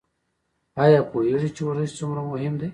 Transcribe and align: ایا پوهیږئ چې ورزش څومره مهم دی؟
ایا 0.83 1.01
پوهیږئ 1.11 1.49
چې 1.55 1.61
ورزش 1.65 1.91
څومره 1.99 2.21
مهم 2.31 2.53
دی؟ 2.59 2.67